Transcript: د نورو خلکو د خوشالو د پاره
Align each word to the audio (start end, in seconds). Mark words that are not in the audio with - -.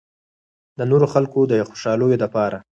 د 0.77 0.79
نورو 0.91 1.05
خلکو 1.13 1.39
د 1.51 1.53
خوشالو 1.69 2.05
د 2.21 2.23
پاره 2.33 2.59